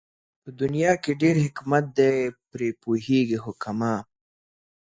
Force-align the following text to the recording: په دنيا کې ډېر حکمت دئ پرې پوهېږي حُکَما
په 0.41 0.49
دنيا 0.61 0.93
کې 1.03 1.11
ډېر 1.21 1.35
حکمت 1.45 1.85
دئ 1.97 2.17
پرې 2.51 2.69
پوهېږي 2.81 3.37
حُکَما 3.45 3.93